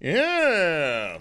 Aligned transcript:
Yeah. 0.00 1.18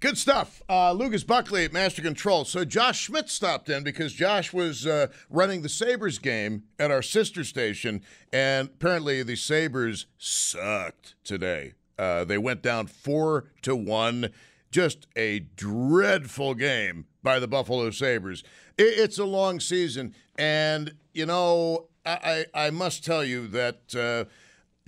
Good 0.00 0.16
stuff. 0.16 0.62
Uh, 0.70 0.92
Lucas 0.92 1.24
Buckley 1.24 1.64
at 1.64 1.72
Master 1.72 2.02
Control. 2.02 2.44
So 2.44 2.64
Josh 2.64 3.00
Schmidt 3.00 3.28
stopped 3.28 3.68
in 3.68 3.82
because 3.82 4.12
Josh 4.12 4.52
was 4.52 4.86
uh, 4.86 5.08
running 5.28 5.62
the 5.62 5.68
Sabres 5.68 6.18
game 6.20 6.62
at 6.78 6.92
our 6.92 7.02
sister 7.02 7.42
station, 7.42 8.02
and 8.32 8.68
apparently 8.68 9.24
the 9.24 9.34
Sabres 9.34 10.06
sucked 10.16 11.16
today. 11.24 11.72
Uh, 11.98 12.24
they 12.24 12.38
went 12.38 12.62
down 12.62 12.86
four 12.86 13.46
to 13.62 13.74
one. 13.74 14.30
Just 14.70 15.08
a 15.16 15.40
dreadful 15.56 16.54
game 16.54 17.06
by 17.22 17.40
the 17.40 17.48
Buffalo 17.48 17.90
Sabres. 17.90 18.44
It, 18.76 18.98
it's 18.98 19.18
a 19.18 19.24
long 19.24 19.58
season, 19.58 20.14
and 20.38 20.94
you 21.12 21.26
know 21.26 21.88
I, 22.06 22.46
I, 22.54 22.66
I 22.66 22.70
must 22.70 23.04
tell 23.04 23.24
you 23.24 23.48
that 23.48 23.94
uh, 23.96 24.30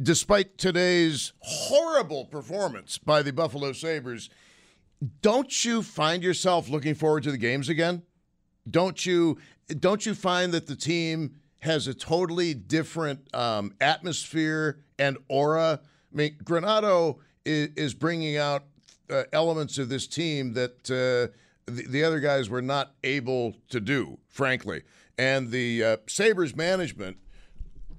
despite 0.02 0.56
today's 0.58 1.32
horrible 1.40 2.24
performance 2.24 2.98
by 2.98 3.22
the 3.22 3.32
Buffalo 3.32 3.72
Sabres, 3.72 4.30
don't 5.22 5.64
you 5.64 5.82
find 5.82 6.22
yourself 6.22 6.68
looking 6.68 6.94
forward 6.94 7.22
to 7.24 7.30
the 7.30 7.38
games 7.38 7.68
again? 7.68 8.02
Don't 8.68 9.04
you 9.04 9.38
don't 9.78 10.04
you 10.04 10.14
find 10.14 10.52
that 10.52 10.66
the 10.66 10.76
team 10.76 11.36
has 11.60 11.86
a 11.86 11.94
totally 11.94 12.54
different 12.54 13.34
um, 13.34 13.72
atmosphere 13.80 14.80
and 14.98 15.16
aura? 15.28 15.80
I 16.12 16.16
mean, 16.16 16.36
Granato 16.42 17.18
is, 17.44 17.70
is 17.76 17.94
bringing 17.94 18.36
out 18.36 18.64
uh, 19.08 19.24
elements 19.32 19.78
of 19.78 19.88
this 19.88 20.06
team 20.06 20.54
that 20.54 20.90
uh, 20.90 21.34
the, 21.66 21.86
the, 21.88 22.04
other 22.04 22.20
guys 22.20 22.48
were 22.48 22.62
not 22.62 22.94
able 23.04 23.54
to 23.68 23.80
do, 23.80 24.18
frankly. 24.28 24.82
And 25.18 25.50
the 25.50 25.84
uh, 25.84 25.96
Sabres 26.06 26.56
management 26.56 27.16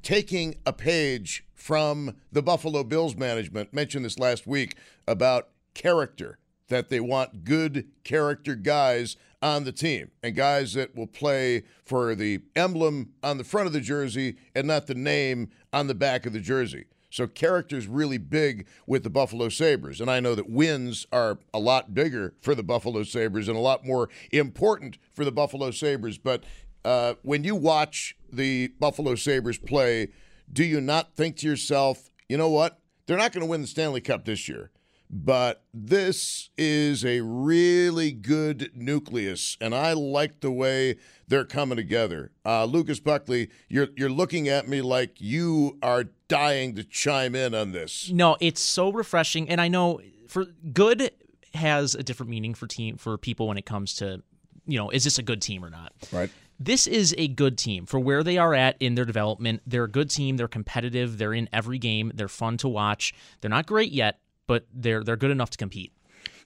taking 0.02 0.56
a 0.66 0.74
page 0.74 1.46
from 1.54 2.16
the 2.32 2.42
Buffalo 2.42 2.84
Bills 2.84 3.16
management, 3.16 3.74
mentioned 3.74 4.06
this 4.06 4.20
last 4.20 4.48
week 4.48 4.76
about 5.08 5.50
character, 5.74 6.38
that 6.70 6.90
they 6.90 7.00
want 7.00 7.44
good 7.44 7.88
character 8.04 8.56
guys 8.56 9.18
on 9.42 9.64
the 9.64 9.72
team 9.72 10.12
and 10.24 10.36
guys 10.36 10.74
that 10.74 10.96
will 10.96 11.08
play 11.08 11.64
for 11.84 12.16
the 12.16 12.40
emblem 12.56 13.12
on 13.24 13.38
the 13.38 13.44
front 13.44 13.68
of 13.68 13.74
the 13.74 13.82
jersey 13.82 14.38
and 14.56 14.68
not 14.68 14.88
the 14.88 14.96
name 14.96 15.50
on 15.74 15.88
the 15.88 15.96
back 15.96 16.26
of 16.26 16.34
the 16.34 16.40
jersey. 16.40 16.86
So 17.10 17.28
character 17.28 17.76
is 17.76 17.88
really 17.88 18.18
big 18.18 18.66
with 18.88 19.04
the 19.04 19.10
Buffalo 19.10 19.50
Sabres. 19.50 20.00
And 20.00 20.10
I 20.10 20.22
know 20.22 20.34
that 20.34 20.50
wins 20.50 21.06
are 21.12 21.40
a 21.54 21.60
lot 21.60 21.94
bigger 21.94 22.34
for 22.40 22.56
the 22.56 22.64
Buffalo 22.64 23.04
Sabres 23.04 23.50
and 23.50 23.58
a 23.58 23.62
lot 23.62 23.86
more 23.86 24.08
important 24.32 24.98
for 25.12 25.26
the 25.26 25.32
Buffalo 25.32 25.72
Sabres. 25.72 26.18
But 26.18 26.44
uh, 26.84 27.16
when 27.22 27.44
you 27.44 27.56
watch 27.56 28.16
the 28.32 28.70
Buffalo 28.80 29.16
Sabres 29.16 29.58
play, 29.58 30.10
do 30.52 30.64
you 30.64 30.82
not 30.82 31.16
think 31.16 31.38
to 31.38 31.48
yourself, 31.48 32.10
you 32.28 32.38
know 32.38 32.50
what? 32.50 32.80
They're 33.06 33.18
not 33.18 33.32
going 33.32 33.46
to 33.46 33.50
win 33.50 33.62
the 33.62 33.68
Stanley 33.68 34.02
Cup 34.02 34.26
this 34.26 34.48
year, 34.48 34.72
but 35.10 35.64
this 35.74 36.50
is 36.58 37.04
a 37.04 37.22
really 37.22 38.12
good 38.12 38.72
nucleus, 38.74 39.58
and 39.60 39.76
I 39.76 39.94
like 39.94 40.40
the 40.40 40.52
way 40.52 40.98
they're 41.28 41.46
coming 41.46 41.76
together. 41.76 42.32
Uh, 42.46 42.66
Lucas 42.66 43.00
Buckley, 43.00 43.50
you're 43.68 43.90
you're 43.98 44.10
looking 44.10 44.48
at 44.48 44.68
me 44.68 44.82
like 44.82 45.20
you 45.20 45.78
are 45.82 46.06
dying 46.28 46.76
to 46.76 46.84
chime 46.84 47.36
in 47.36 47.54
on 47.54 47.72
this. 47.72 48.10
No, 48.12 48.38
it's 48.40 48.62
so 48.62 48.92
refreshing, 48.92 49.50
and 49.50 49.60
I 49.60 49.68
know 49.68 50.00
for 50.28 50.46
good 50.72 51.12
has 51.54 51.96
a 51.96 52.04
different 52.04 52.30
meaning 52.30 52.54
for 52.54 52.68
team 52.68 52.96
for 52.98 53.18
people 53.18 53.48
when 53.48 53.58
it 53.58 53.66
comes 53.66 53.96
to 53.96 54.24
you 54.66 54.78
know 54.78 54.90
is 54.90 55.04
this 55.04 55.18
a 55.18 55.24
good 55.24 55.42
team 55.42 55.66
or 55.66 55.70
not 55.70 55.92
right 56.12 56.30
this 56.66 56.86
is 56.86 57.16
a 57.18 57.28
good 57.28 57.58
team 57.58 57.86
for 57.86 58.00
where 58.00 58.24
they 58.24 58.38
are 58.38 58.54
at 58.54 58.76
in 58.80 58.96
their 58.96 59.06
development. 59.06 59.62
They're 59.66 59.86
a 59.86 59.90
good 59.90 60.10
team. 60.10 60.38
They're 60.38 60.48
competitive. 60.48 61.18
They're 61.18 61.34
in 61.34 61.50
every 61.52 61.80
game. 61.80 62.12
They're 62.14 62.28
fun 62.28 62.58
to 62.58 62.68
watch. 62.68 63.14
They're 63.42 63.50
not 63.50 63.66
great 63.66 63.92
yet, 63.92 64.20
but 64.48 64.66
they're 64.74 65.04
they're 65.04 65.18
good 65.18 65.32
enough 65.32 65.50
to 65.52 65.58
compete. 65.58 65.94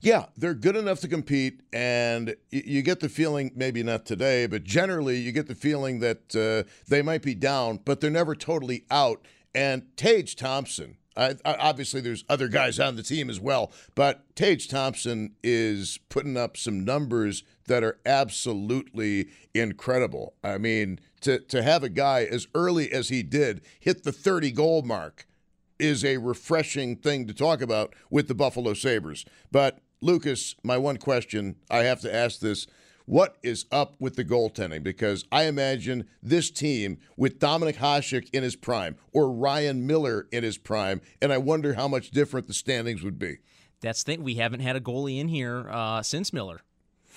Yeah, 0.02 0.26
they're 0.38 0.54
good 0.54 0.76
enough 0.76 1.00
to 1.02 1.08
compete, 1.08 1.62
and 1.74 2.36
you 2.52 2.82
get 2.82 3.00
the 3.00 3.10
feeling, 3.10 3.52
maybe 3.56 3.82
not 3.82 4.06
today, 4.06 4.46
but 4.46 4.64
generally, 4.64 5.18
you 5.18 5.32
get 5.32 5.48
the 5.48 5.56
feeling 5.56 6.00
that 6.00 6.36
uh, 6.36 6.70
they 6.88 7.02
might 7.02 7.24
be 7.24 7.34
down, 7.34 7.80
but 7.84 8.02
they're 8.02 8.12
never 8.12 8.36
totally 8.36 8.86
out. 8.92 9.26
And 9.54 9.84
Tage 9.98 10.36
Thompson, 10.36 10.98
Obviously, 11.18 12.02
there's 12.02 12.26
other 12.28 12.48
guys 12.48 12.80
on 12.80 12.96
the 12.96 13.04
team 13.04 13.30
as 13.30 13.40
well, 13.40 13.72
but 13.96 14.36
Tage 14.36 14.68
Thompson 14.68 15.36
is 15.44 16.00
putting 16.10 16.36
up 16.36 16.58
some 16.58 16.84
numbers 16.84 17.44
that 17.68 17.84
are 17.84 17.98
absolutely 18.06 19.30
incredible. 19.54 20.34
I 20.44 20.58
mean, 20.58 21.00
to, 21.22 21.40
to 21.40 21.64
have 21.64 21.84
a 21.84 21.90
guy 21.90 22.24
as 22.24 22.48
early 22.54 22.92
as 22.92 23.10
he 23.10 23.24
did 23.24 23.62
hit 23.80 24.04
the 24.04 24.12
30 24.12 24.52
goal 24.52 24.82
mark 24.82 25.26
is 25.80 26.04
a 26.06 26.18
refreshing 26.18 26.96
thing 26.96 27.28
to 27.28 27.34
talk 27.34 27.62
about 27.62 27.94
with 28.10 28.28
the 28.28 28.36
Buffalo 28.36 28.74
Sabres. 28.74 29.26
But, 29.52 29.80
Lucas, 30.02 30.56
my 30.64 30.78
one 30.78 30.98
question 30.98 31.56
I 31.70 31.80
have 31.80 32.02
to 32.02 32.14
ask 32.14 32.40
this. 32.40 32.68
What 33.06 33.38
is 33.44 33.66
up 33.72 33.96
with 34.00 34.16
the 34.16 34.26
goaltending? 34.26 34.82
Because 34.82 35.26
I 35.32 35.44
imagine 35.44 36.08
this 36.24 36.50
team 36.50 36.98
with 37.16 37.38
Dominik 37.40 37.76
Hasek 37.76 38.30
in 38.34 38.42
his 38.42 38.56
prime 38.56 38.96
or 39.14 39.32
Ryan 39.32 39.86
Miller 39.86 40.28
in 40.32 40.44
his 40.44 40.58
prime, 40.58 41.02
and 41.22 41.32
I 41.32 41.38
wonder 41.38 41.76
how 41.76 41.88
much 41.88 42.10
different 42.10 42.48
the 42.48 42.54
standings 42.54 43.04
would 43.04 43.20
be. 43.20 43.38
That's 43.82 44.04
the 44.04 44.14
thing. 44.14 44.24
We 44.24 44.36
haven't 44.36 44.62
had 44.62 44.76
a 44.76 44.82
goalie 44.82 45.20
in 45.20 45.28
here 45.28 45.68
uh, 45.70 46.02
since 46.02 46.34
Miller. 46.34 46.62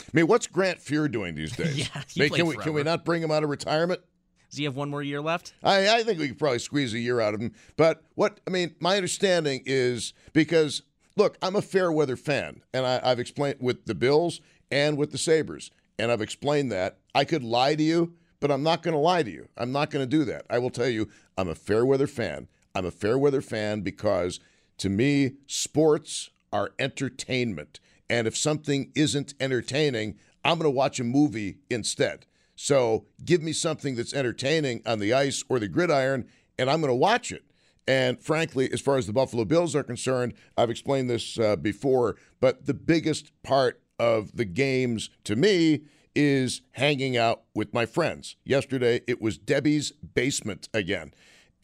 I 0.00 0.10
mean, 0.12 0.26
what's 0.26 0.46
Grant 0.46 0.78
Fuhr 0.78 1.10
doing 1.10 1.34
these 1.34 1.52
days? 1.56 1.78
yeah, 1.78 2.02
he 2.06 2.28
can 2.28 2.46
we 2.46 2.56
can 2.56 2.74
we 2.74 2.82
not 2.82 3.06
bring 3.06 3.22
him 3.22 3.30
out 3.30 3.42
of 3.42 3.48
retirement? 3.48 4.02
Does 4.50 4.58
he 4.58 4.64
have 4.64 4.76
one 4.76 4.90
more 4.90 5.02
year 5.02 5.22
left? 5.22 5.54
I, 5.62 5.88
I 5.88 6.02
think 6.02 6.18
we 6.18 6.28
could 6.28 6.38
probably 6.38 6.58
squeeze 6.58 6.92
a 6.92 6.98
year 6.98 7.20
out 7.20 7.34
of 7.34 7.40
him. 7.40 7.52
But 7.76 8.02
what 8.14 8.40
I 8.46 8.50
mean, 8.50 8.74
my 8.80 8.96
understanding 8.96 9.62
is 9.64 10.12
because 10.34 10.82
look, 11.16 11.38
I'm 11.40 11.56
a 11.56 11.62
fair 11.62 11.90
weather 11.90 12.16
fan, 12.16 12.62
and 12.74 12.84
I, 12.84 13.00
I've 13.02 13.18
explained 13.18 13.56
with 13.60 13.86
the 13.86 13.94
Bills 13.94 14.42
and 14.70 14.96
with 14.98 15.12
the 15.12 15.18
Sabres, 15.18 15.70
and 15.98 16.12
I've 16.12 16.22
explained 16.22 16.70
that 16.72 16.98
I 17.14 17.24
could 17.24 17.42
lie 17.42 17.74
to 17.74 17.82
you, 17.82 18.14
but 18.40 18.50
I'm 18.50 18.62
not 18.62 18.82
going 18.82 18.94
to 18.94 19.00
lie 19.00 19.22
to 19.22 19.30
you. 19.30 19.48
I'm 19.56 19.72
not 19.72 19.90
going 19.90 20.02
to 20.04 20.16
do 20.16 20.24
that. 20.24 20.46
I 20.48 20.58
will 20.58 20.70
tell 20.70 20.88
you, 20.88 21.08
I'm 21.36 21.48
a 21.48 21.54
fair 21.54 21.84
weather 21.84 22.06
fan. 22.06 22.48
I'm 22.74 22.86
a 22.86 22.90
fair 22.90 23.18
weather 23.18 23.42
fan 23.42 23.80
because 23.80 24.40
to 24.78 24.88
me, 24.88 25.32
sports 25.46 26.30
are 26.52 26.72
entertainment. 26.78 27.80
And 28.08 28.26
if 28.26 28.36
something 28.36 28.92
isn't 28.94 29.34
entertaining, 29.40 30.16
I'm 30.44 30.58
going 30.58 30.70
to 30.70 30.70
watch 30.70 31.00
a 31.00 31.04
movie 31.04 31.58
instead. 31.68 32.26
So 32.54 33.06
give 33.24 33.42
me 33.42 33.52
something 33.52 33.96
that's 33.96 34.14
entertaining 34.14 34.82
on 34.86 34.98
the 34.98 35.12
ice 35.12 35.44
or 35.48 35.58
the 35.58 35.68
gridiron, 35.68 36.26
and 36.58 36.70
I'm 36.70 36.80
going 36.80 36.90
to 36.90 36.94
watch 36.94 37.30
it. 37.32 37.44
And 37.86 38.20
frankly, 38.20 38.70
as 38.72 38.80
far 38.80 38.96
as 38.96 39.06
the 39.06 39.12
Buffalo 39.12 39.44
Bills 39.44 39.74
are 39.74 39.82
concerned, 39.82 40.34
I've 40.56 40.70
explained 40.70 41.08
this 41.08 41.38
uh, 41.38 41.56
before, 41.56 42.16
but 42.40 42.66
the 42.66 42.74
biggest 42.74 43.32
part 43.42 43.80
of 43.98 44.36
the 44.36 44.44
games 44.44 45.10
to 45.24 45.36
me 45.36 45.82
is 46.14 46.62
hanging 46.72 47.16
out 47.16 47.42
with 47.54 47.72
my 47.72 47.86
friends. 47.86 48.36
Yesterday, 48.44 49.00
it 49.06 49.20
was 49.20 49.38
Debbie's 49.38 49.92
basement 49.92 50.68
again 50.74 51.12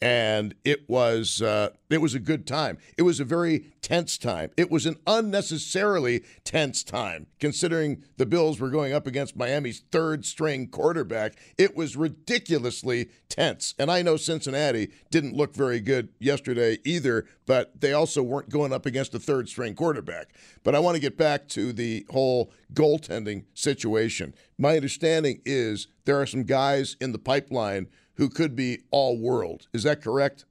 and 0.01 0.53
it 0.63 0.89
was 0.89 1.41
uh, 1.41 1.69
it 1.89 2.01
was 2.01 2.13
a 2.13 2.19
good 2.19 2.45
time. 2.45 2.77
It 2.97 3.03
was 3.03 3.19
a 3.19 3.25
very 3.25 3.71
tense 3.81 4.17
time. 4.17 4.51
It 4.57 4.69
was 4.69 4.85
an 4.85 4.97
unnecessarily 5.07 6.23
tense 6.43 6.83
time, 6.83 7.27
considering 7.39 8.03
the 8.17 8.25
Bills 8.25 8.59
were 8.59 8.69
going 8.69 8.93
up 8.93 9.07
against 9.07 9.37
Miami's 9.37 9.83
third 9.91 10.25
string 10.25 10.67
quarterback. 10.67 11.35
It 11.57 11.75
was 11.75 11.95
ridiculously 11.95 13.09
tense, 13.29 13.73
and 13.79 13.89
I 13.89 14.01
know 14.01 14.17
Cincinnati 14.17 14.91
didn't 15.11 15.35
look 15.35 15.55
very 15.55 15.79
good 15.79 16.09
yesterday 16.19 16.77
either, 16.83 17.25
but 17.45 17.79
they 17.79 17.93
also 17.93 18.21
weren't 18.21 18.49
going 18.49 18.73
up 18.73 18.85
against 18.85 19.15
a 19.15 19.19
third 19.19 19.47
string 19.47 19.75
quarterback. 19.75 20.33
But 20.63 20.75
I 20.75 20.79
want 20.79 20.95
to 20.95 21.01
get 21.01 21.17
back 21.17 21.47
to 21.49 21.71
the 21.71 22.05
whole 22.09 22.51
goaltending 22.73 23.45
situation. 23.53 24.33
My 24.57 24.75
understanding 24.75 25.41
is 25.45 25.87
there 26.05 26.19
are 26.19 26.25
some 26.25 26.43
guys 26.43 26.97
in 26.99 27.11
the 27.11 27.19
pipeline 27.19 27.87
who 28.15 28.29
could 28.29 28.55
be 28.55 28.79
all 28.91 29.17
world. 29.17 29.67
Is 29.73 29.83
that 29.83 30.01
correct? 30.01 30.45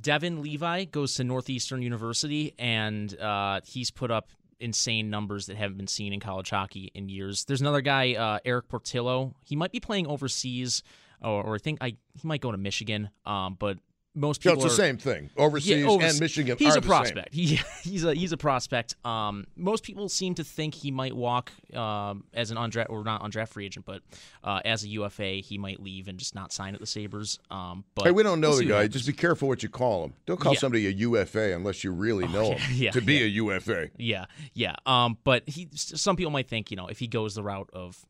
Devon 0.00 0.42
Levi 0.42 0.84
goes 0.84 1.14
to 1.14 1.24
Northeastern 1.24 1.82
University, 1.82 2.54
and 2.58 3.18
uh, 3.18 3.60
he's 3.64 3.90
put 3.90 4.10
up 4.10 4.30
insane 4.60 5.08
numbers 5.08 5.46
that 5.46 5.56
haven't 5.56 5.76
been 5.76 5.86
seen 5.86 6.12
in 6.12 6.20
college 6.20 6.50
hockey 6.50 6.90
in 6.94 7.08
years. 7.08 7.44
There's 7.44 7.60
another 7.60 7.80
guy, 7.80 8.14
uh, 8.14 8.38
Erik 8.44 8.68
Portillo. 8.68 9.34
He 9.44 9.56
might 9.56 9.72
be 9.72 9.80
playing 9.80 10.06
overseas, 10.06 10.82
or, 11.22 11.42
or, 11.44 11.54
I 11.54 11.58
think 11.58 11.78
I 11.80 11.96
he 12.20 12.26
might 12.26 12.40
go 12.40 12.52
to 12.52 12.58
Michigan. 12.58 13.10
Um, 13.24 13.56
but 13.58 13.78
most 14.18 14.42
So 14.42 14.50
people 14.50 14.66
it's 14.66 14.76
the 14.76 14.82
same 14.82 14.96
thing. 14.98 15.30
Overseas, 15.36 15.68
Yeah, 15.70 15.86
overse- 15.86 16.10
and 16.10 16.20
Michigan 16.20 16.56
He's 16.58 16.74
are 16.76 16.78
a 16.80 16.82
prospect. 16.82 17.34
He, 17.34 17.60
he's 17.82 18.04
a 18.04 18.14
he's 18.14 18.32
a 18.32 18.36
prospect. 18.36 18.96
Um, 19.04 19.46
most 19.56 19.84
people 19.84 20.08
seem 20.08 20.34
to 20.34 20.44
think 20.44 20.74
he 20.74 20.90
might 20.90 21.14
walk 21.14 21.52
um, 21.74 22.24
as 22.34 22.50
an 22.50 22.56
undraft 22.56 22.90
or 22.90 23.04
not 23.04 23.22
undraft 23.22 23.48
free 23.48 23.64
agent, 23.66 23.86
but 23.86 24.02
uh, 24.44 24.60
as 24.64 24.84
a 24.84 24.88
UFA, 24.88 25.34
he 25.36 25.56
might 25.58 25.80
leave 25.80 26.08
and 26.08 26.18
just 26.18 26.34
not 26.34 26.52
sign 26.52 26.74
at 26.74 26.80
the 26.80 26.86
Sabres. 26.86 27.38
Um, 27.50 27.84
but 27.94 28.04
Hey, 28.06 28.10
we 28.10 28.22
don't 28.22 28.40
know 28.40 28.50
we'll 28.50 28.58
the 28.58 28.64
guy. 28.66 28.88
Just 28.88 29.06
be 29.06 29.12
careful 29.12 29.48
what 29.48 29.62
you 29.62 29.68
call 29.68 30.04
him. 30.04 30.14
Don't 30.26 30.40
call 30.40 30.52
Yeah. 30.54 30.58
somebody 30.58 30.86
a 30.86 30.90
UFA 30.90 31.54
unless 31.54 31.84
you 31.84 31.92
really 31.92 32.26
know 32.28 32.52
him 32.56 32.60
yeah, 32.74 32.90
to 32.90 33.00
be 33.00 33.22
a 33.22 33.26
UFA. 33.26 33.90
Yeah, 33.98 34.24
yeah. 34.54 34.74
Um, 34.86 35.18
but 35.24 35.48
he, 35.48 35.68
some 35.74 36.16
people 36.16 36.30
might 36.32 36.48
think, 36.48 36.70
you 36.70 36.76
know, 36.76 36.86
if 36.88 36.98
he 36.98 37.06
goes 37.06 37.34
the 37.34 37.42
route 37.42 37.70
of 37.72 38.04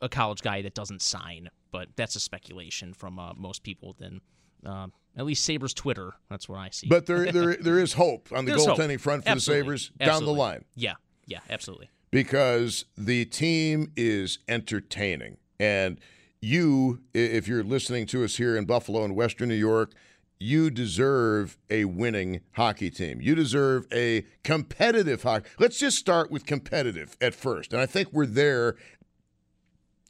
a 0.00 0.08
college 0.08 0.40
guy 0.42 0.62
that 0.62 0.74
doesn't 0.74 1.00
sign, 1.02 1.48
but 1.70 1.88
that's 1.94 2.16
a 2.16 2.20
speculation 2.20 2.92
from 2.92 3.18
uh, 3.18 3.32
most 3.34 3.62
people. 3.62 3.94
Then, 3.98 4.20
um, 4.64 4.92
at 5.16 5.24
least 5.24 5.44
Sabres 5.44 5.74
Twitter, 5.74 6.14
that's 6.30 6.48
what 6.48 6.58
I 6.58 6.70
see. 6.70 6.86
But 6.86 7.06
there, 7.06 7.30
there, 7.30 7.54
there 7.60 7.78
is 7.78 7.94
hope 7.94 8.28
on 8.32 8.44
the 8.44 8.52
There's 8.52 8.66
hope. 8.66 8.78
goaltending 8.78 9.00
front 9.00 9.24
for 9.24 9.30
Absolutely. 9.30 9.60
the 9.60 9.64
Sabres 9.64 9.92
down 9.98 10.08
Absolutely. 10.08 10.34
the 10.34 10.38
line 10.40 10.64
yeah, 10.74 10.94
yeah, 11.26 11.40
absolutely. 11.50 11.90
because 12.10 12.84
the 12.96 13.24
team 13.26 13.92
is 13.96 14.38
entertaining. 14.48 15.36
And 15.60 16.00
you, 16.40 17.00
if 17.14 17.46
you're 17.46 17.62
listening 17.62 18.06
to 18.06 18.24
us 18.24 18.36
here 18.36 18.56
in 18.56 18.64
Buffalo 18.64 19.04
and 19.04 19.14
Western 19.14 19.48
New 19.48 19.54
York, 19.54 19.92
you 20.40 20.70
deserve 20.70 21.56
a 21.70 21.84
winning 21.84 22.40
hockey 22.52 22.90
team. 22.90 23.20
You 23.20 23.36
deserve 23.36 23.86
a 23.92 24.26
competitive 24.42 25.22
hockey. 25.22 25.48
Let's 25.60 25.78
just 25.78 25.98
start 25.98 26.32
with 26.32 26.46
competitive 26.46 27.16
at 27.20 27.32
first. 27.34 27.72
And 27.72 27.80
I 27.80 27.86
think 27.86 28.12
we're 28.12 28.26
there 28.26 28.74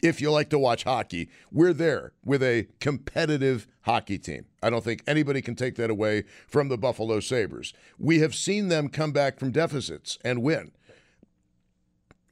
if 0.02 0.20
you 0.20 0.30
like 0.30 0.50
to 0.50 0.58
watch 0.58 0.82
hockey, 0.82 1.30
we're 1.52 1.72
there 1.72 2.12
with 2.24 2.42
a 2.42 2.66
competitive 2.80 3.68
hockey 3.82 4.18
team. 4.18 4.46
I 4.62 4.68
don't 4.68 4.84
think 4.84 5.02
anybody 5.06 5.40
can 5.40 5.54
take 5.54 5.76
that 5.76 5.90
away 5.90 6.24
from 6.48 6.68
the 6.68 6.76
Buffalo 6.76 7.20
Sabres. 7.20 7.72
We 7.98 8.18
have 8.18 8.34
seen 8.34 8.68
them 8.68 8.88
come 8.88 9.12
back 9.12 9.38
from 9.38 9.52
deficits 9.52 10.18
and 10.24 10.42
win. 10.42 10.72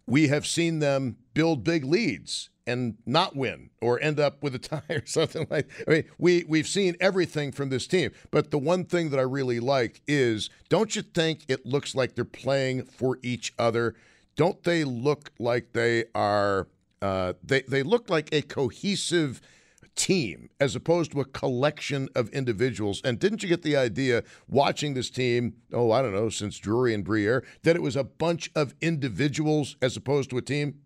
We 0.07 0.29
have 0.29 0.47
seen 0.47 0.81
them 0.81 1.17
build 1.33 1.63
big 1.63 1.85
leads 1.85 2.51
and 2.67 2.97
not 3.07 3.37
win 3.37 3.71
or 3.81 4.01
end 4.01 4.19
up 4.21 4.43
with 4.43 4.55
a 4.55 4.59
tie 4.59 4.83
or 4.89 5.03
something 5.07 5.47
like 5.51 5.71
I 5.87 5.91
mean, 5.91 6.05
we, 6.19 6.45
we've 6.49 6.69
seen 6.69 6.97
everything 7.01 7.53
from 7.53 7.69
this 7.69 7.87
team. 7.87 8.11
But 8.33 8.51
the 8.51 8.59
one 8.59 8.85
thing 8.85 9.11
that 9.11 9.21
I 9.21 9.25
really 9.25 9.61
like 9.61 10.03
is 10.09 10.51
don't 10.69 10.95
you 10.97 11.03
think 11.03 11.45
it 11.49 11.65
looks 11.65 11.95
like 11.95 12.17
they're 12.17 12.25
playing 12.25 12.85
for 12.85 13.19
each 13.23 13.55
other? 13.59 13.95
Don't 14.37 14.63
they 14.65 14.85
look 14.85 15.31
like 15.39 15.73
they 15.73 16.05
are 16.15 16.69
uh, 17.03 17.35
they, 17.43 17.63
they 17.63 17.83
look 17.83 18.11
like 18.11 18.29
a 18.33 18.43
cohesive 18.43 19.41
team 19.97 20.49
as 20.59 20.75
opposed 20.75 21.13
to 21.13 21.21
a 21.21 21.25
collection 21.25 22.09
of 22.15 22.29
individuals. 22.31 23.01
And 23.05 23.19
didn't 23.19 23.43
you 23.43 23.49
get 23.49 23.63
the 23.63 23.77
idea 23.77 24.23
watching 24.49 24.95
this 24.95 25.11
team, 25.11 25.55
oh, 25.73 25.91
I 25.91 26.03
don't 26.03 26.15
know, 26.15 26.29
since 26.29 26.59
Drury 26.59 26.95
and 26.95 27.05
Briere, 27.05 27.45
that 27.63 27.77
it 27.77 27.83
was 27.83 27.97
a 27.97 28.05
bunch 28.05 28.51
of 28.55 28.75
individuals 28.81 29.77
as 29.83 29.97
opposed 29.97 30.31
to 30.31 30.39
a 30.39 30.43
team? 30.43 30.81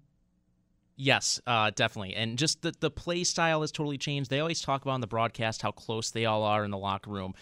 Yes, 0.97 1.41
uh, 1.47 1.71
definitely. 1.75 2.15
And 2.15 2.39
just 2.39 2.63
the, 2.63 2.73
the 2.79 2.91
play 2.91 3.25
style 3.25 3.63
has 3.63 3.73
totally 3.73 3.99
changed. 3.99 4.31
They 4.31 4.41
always 4.41 4.61
talk 4.61 4.83
about 4.83 4.93
on 4.93 5.01
the 5.01 5.07
broadcast 5.07 5.63
how 5.63 5.73
close 5.73 6.11
they 6.11 6.25
all 6.25 6.45
are 6.45 6.65
in 6.65 6.71
the 6.71 6.79
locker 6.79 7.11
room. 7.11 7.35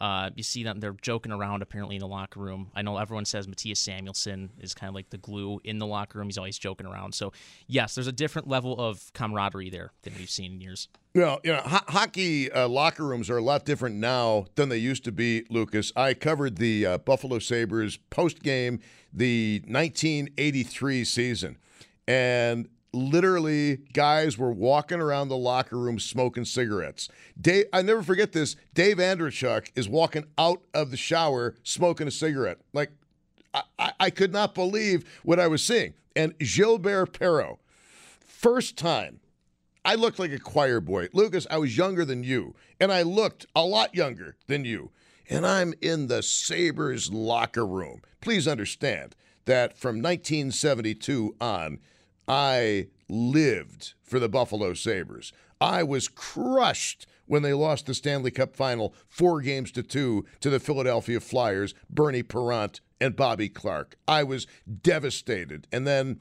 Uh, 0.00 0.30
you 0.36 0.42
see 0.42 0.62
them, 0.62 0.80
they're 0.80 0.94
joking 1.02 1.32
around 1.32 1.62
apparently 1.62 1.96
in 1.96 2.00
the 2.00 2.06
locker 2.06 2.38
room. 2.40 2.70
I 2.74 2.82
know 2.82 2.96
everyone 2.98 3.24
says 3.24 3.46
Mattias 3.46 3.78
Samuelsson 3.78 4.50
is 4.60 4.74
kind 4.74 4.88
of 4.88 4.94
like 4.94 5.10
the 5.10 5.18
glue 5.18 5.60
in 5.64 5.78
the 5.78 5.86
locker 5.86 6.18
room. 6.18 6.28
He's 6.28 6.38
always 6.38 6.58
joking 6.58 6.86
around. 6.86 7.14
So, 7.14 7.32
yes, 7.66 7.94
there's 7.94 8.06
a 8.06 8.12
different 8.12 8.48
level 8.48 8.78
of 8.78 9.12
camaraderie 9.12 9.70
there 9.70 9.92
than 10.02 10.14
we've 10.16 10.30
seen 10.30 10.52
in 10.52 10.60
years. 10.60 10.88
Well, 11.14 11.40
you 11.42 11.52
know, 11.52 11.62
ho- 11.64 11.84
hockey 11.88 12.50
uh, 12.52 12.68
locker 12.68 13.04
rooms 13.04 13.28
are 13.28 13.38
a 13.38 13.42
lot 13.42 13.64
different 13.64 13.96
now 13.96 14.46
than 14.54 14.68
they 14.68 14.76
used 14.76 15.04
to 15.04 15.12
be, 15.12 15.44
Lucas. 15.50 15.92
I 15.96 16.14
covered 16.14 16.56
the 16.56 16.86
uh, 16.86 16.98
Buffalo 16.98 17.40
Sabres 17.40 17.96
post 18.10 18.42
game, 18.42 18.78
the 19.12 19.62
1983 19.66 21.04
season, 21.04 21.58
and 22.06 22.68
literally 22.92 23.78
guys 23.92 24.38
were 24.38 24.52
walking 24.52 25.00
around 25.00 25.28
the 25.28 25.36
locker 25.36 25.78
room 25.78 25.98
smoking 25.98 26.44
cigarettes. 26.44 27.08
Dave, 27.40 27.66
I 27.72 27.82
never 27.82 28.02
forget 28.02 28.32
this. 28.32 28.56
Dave 28.74 28.96
Andreychuk 28.96 29.70
is 29.74 29.88
walking 29.88 30.24
out 30.36 30.62
of 30.74 30.90
the 30.90 30.96
shower 30.96 31.54
smoking 31.62 32.08
a 32.08 32.10
cigarette. 32.10 32.58
Like, 32.72 32.90
I, 33.52 33.62
I, 33.78 33.92
I 34.00 34.10
could 34.10 34.32
not 34.32 34.54
believe 34.54 35.04
what 35.22 35.40
I 35.40 35.48
was 35.48 35.62
seeing. 35.62 35.94
And 36.16 36.36
Gilbert 36.38 37.12
Perreault, 37.12 37.58
first 38.20 38.76
time 38.76 39.20
I 39.84 39.94
looked 39.94 40.18
like 40.18 40.32
a 40.32 40.38
choir 40.38 40.80
boy. 40.80 41.08
Lucas, 41.12 41.46
I 41.50 41.58
was 41.58 41.76
younger 41.76 42.04
than 42.04 42.22
you, 42.22 42.54
and 42.80 42.92
I 42.92 43.02
looked 43.02 43.46
a 43.54 43.62
lot 43.64 43.94
younger 43.94 44.36
than 44.46 44.64
you. 44.64 44.90
And 45.30 45.46
I'm 45.46 45.74
in 45.80 46.08
the 46.08 46.22
Sabres 46.22 47.12
locker 47.12 47.66
room. 47.66 48.02
Please 48.20 48.48
understand 48.48 49.14
that 49.44 49.78
from 49.78 49.96
1972 49.96 51.36
on, 51.40 51.78
I 52.28 52.88
lived 53.08 53.94
for 54.02 54.18
the 54.18 54.28
Buffalo 54.28 54.74
Sabres. 54.74 55.32
I 55.60 55.82
was 55.82 56.08
crushed 56.08 57.06
when 57.26 57.42
they 57.42 57.52
lost 57.52 57.86
the 57.86 57.94
Stanley 57.94 58.30
Cup 58.30 58.54
final 58.54 58.94
four 59.08 59.40
games 59.40 59.70
to 59.72 59.82
two 59.82 60.24
to 60.40 60.50
the 60.50 60.60
Philadelphia 60.60 61.20
Flyers, 61.20 61.74
Bernie 61.90 62.22
Parent 62.22 62.80
and 63.00 63.16
Bobby 63.16 63.48
Clarke. 63.48 63.96
I 64.06 64.24
was 64.24 64.46
devastated. 64.82 65.66
And 65.72 65.86
then 65.86 66.20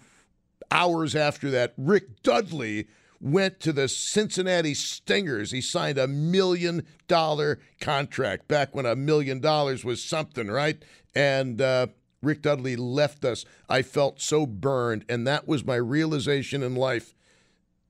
hours 0.71 1.15
after 1.15 1.49
that, 1.51 1.73
Rick 1.77 2.23
Dudley 2.23 2.87
went 3.19 3.59
to 3.61 3.73
the 3.73 3.87
Cincinnati 3.87 4.73
Stingers. 4.73 5.51
He 5.51 5.61
signed 5.61 5.97
a 5.97 6.07
million 6.07 6.85
dollar 7.07 7.59
contract 7.79 8.47
back 8.47 8.75
when 8.75 8.85
a 8.85 8.95
million 8.95 9.39
dollars 9.39 9.83
was 9.83 10.03
something, 10.03 10.47
right? 10.47 10.83
And 11.15 11.59
uh, 11.61 11.87
Rick 12.21 12.41
Dudley 12.41 12.75
left 12.75 13.23
us. 13.25 13.45
I 13.69 13.81
felt 13.81 14.21
so 14.21 14.45
burned. 14.45 15.05
And 15.07 15.25
that 15.27 15.47
was 15.47 15.65
my 15.65 15.75
realization 15.75 16.63
in 16.63 16.75
life. 16.75 17.15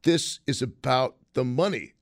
This 0.04 0.40
is 0.48 0.62
about 0.62 1.16
the 1.34 1.46
money. 1.46 1.94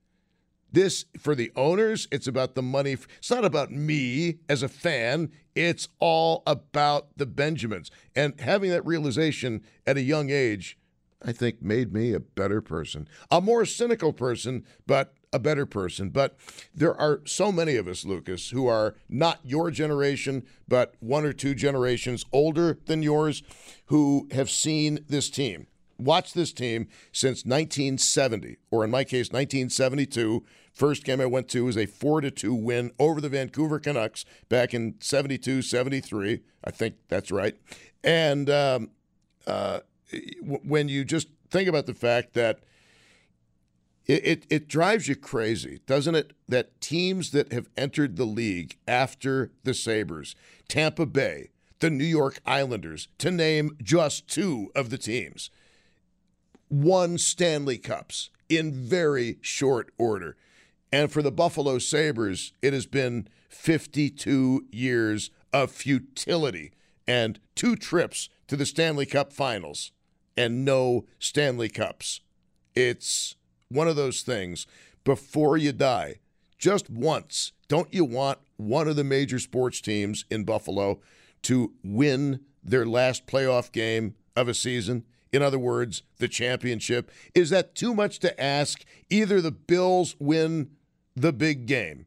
This, 0.72 1.06
for 1.18 1.34
the 1.34 1.52
owners, 1.56 2.06
it's 2.10 2.26
about 2.26 2.54
the 2.54 2.62
money. 2.62 2.96
It's 3.18 3.30
not 3.30 3.44
about 3.44 3.70
me 3.70 4.38
as 4.48 4.62
a 4.62 4.68
fan. 4.68 5.30
It's 5.54 5.88
all 6.00 6.42
about 6.46 7.08
the 7.16 7.26
Benjamins. 7.26 7.90
And 8.14 8.38
having 8.40 8.70
that 8.70 8.84
realization 8.84 9.62
at 9.86 9.96
a 9.96 10.02
young 10.02 10.30
age, 10.30 10.76
I 11.24 11.32
think 11.32 11.62
made 11.62 11.92
me 11.92 12.12
a 12.12 12.20
better 12.20 12.60
person. 12.60 13.08
A 13.30 13.40
more 13.40 13.64
cynical 13.64 14.12
person, 14.12 14.64
but 14.86 15.14
a 15.32 15.38
better 15.38 15.66
person. 15.66 16.10
But 16.10 16.36
there 16.74 16.98
are 16.98 17.20
so 17.24 17.52
many 17.52 17.76
of 17.76 17.88
us, 17.88 18.04
Lucas, 18.04 18.50
who 18.50 18.66
are 18.66 18.94
not 19.08 19.40
your 19.44 19.70
generation, 19.70 20.44
but 20.68 20.94
one 21.00 21.24
or 21.24 21.32
two 21.32 21.54
generations 21.54 22.24
older 22.32 22.78
than 22.86 23.02
yours, 23.02 23.42
who 23.86 24.28
have 24.32 24.50
seen 24.50 25.00
this 25.08 25.30
team. 25.30 25.66
Watch 25.98 26.34
this 26.34 26.52
team 26.52 26.88
since 27.10 27.44
1970, 27.44 28.58
or 28.70 28.84
in 28.84 28.90
my 28.90 29.04
case, 29.04 29.32
1972. 29.32 30.44
First 30.72 31.04
game 31.04 31.22
I 31.22 31.26
went 31.26 31.48
to 31.48 31.64
was 31.64 31.78
a 31.78 31.86
4 31.86 32.20
to 32.20 32.30
2 32.30 32.54
win 32.54 32.92
over 32.98 33.20
the 33.20 33.30
Vancouver 33.30 33.78
Canucks 33.78 34.26
back 34.50 34.74
in 34.74 34.96
72 35.00 35.62
73. 35.62 36.42
I 36.62 36.70
think 36.70 36.96
that's 37.08 37.30
right. 37.30 37.56
And 38.04 38.50
um, 38.50 38.90
uh, 39.46 39.80
when 40.42 40.88
you 40.88 41.04
just 41.04 41.28
think 41.50 41.68
about 41.68 41.86
the 41.86 41.94
fact 41.94 42.34
that 42.34 42.60
it, 44.06 44.26
it, 44.26 44.46
it 44.48 44.68
drives 44.68 45.08
you 45.08 45.16
crazy, 45.16 45.80
doesn't 45.86 46.14
it? 46.14 46.32
That 46.48 46.80
teams 46.80 47.30
that 47.32 47.52
have 47.52 47.68
entered 47.76 48.16
the 48.16 48.24
league 48.24 48.76
after 48.86 49.50
the 49.64 49.74
Sabres, 49.74 50.36
Tampa 50.68 51.06
Bay, 51.06 51.50
the 51.80 51.90
New 51.90 52.04
York 52.04 52.40
Islanders, 52.46 53.08
to 53.18 53.30
name 53.30 53.76
just 53.82 54.28
two 54.28 54.70
of 54.74 54.90
the 54.90 54.98
teams, 54.98 55.50
won 56.70 57.18
Stanley 57.18 57.78
Cups 57.78 58.30
in 58.48 58.72
very 58.72 59.38
short 59.40 59.92
order. 59.98 60.36
And 60.92 61.10
for 61.10 61.22
the 61.22 61.32
Buffalo 61.32 61.78
Sabres, 61.78 62.52
it 62.62 62.72
has 62.72 62.86
been 62.86 63.28
52 63.48 64.66
years 64.70 65.30
of 65.52 65.70
futility 65.70 66.72
and 67.08 67.40
two 67.54 67.76
trips 67.76 68.28
to 68.48 68.56
the 68.56 68.66
Stanley 68.66 69.06
Cup 69.06 69.32
finals 69.32 69.92
and 70.36 70.64
no 70.64 71.06
Stanley 71.18 71.68
Cups. 71.68 72.20
It's 72.74 73.35
one 73.68 73.88
of 73.88 73.96
those 73.96 74.22
things 74.22 74.66
before 75.04 75.56
you 75.56 75.72
die, 75.72 76.16
just 76.58 76.90
once, 76.90 77.52
don't 77.68 77.92
you 77.92 78.04
want 78.04 78.38
one 78.56 78.88
of 78.88 78.96
the 78.96 79.04
major 79.04 79.38
sports 79.38 79.80
teams 79.80 80.24
in 80.30 80.44
Buffalo 80.44 81.00
to 81.42 81.72
win 81.84 82.40
their 82.62 82.86
last 82.86 83.26
playoff 83.26 83.70
game 83.72 84.14
of 84.34 84.48
a 84.48 84.54
season? 84.54 85.04
In 85.32 85.42
other 85.42 85.58
words, 85.58 86.02
the 86.18 86.28
championship. 86.28 87.10
Is 87.34 87.50
that 87.50 87.74
too 87.74 87.94
much 87.94 88.20
to 88.20 88.40
ask? 88.40 88.84
Either 89.10 89.40
the 89.40 89.50
Bills 89.50 90.16
win 90.18 90.70
the 91.14 91.32
big 91.32 91.66
game, 91.66 92.06